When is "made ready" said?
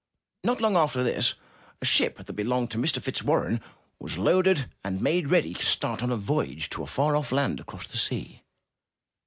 4.99-5.53